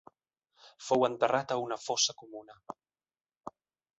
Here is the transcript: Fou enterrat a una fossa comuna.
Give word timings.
Fou 0.85 1.05
enterrat 1.07 1.53
a 1.55 1.59
una 1.65 1.77
fossa 1.83 2.17
comuna. 2.21 2.57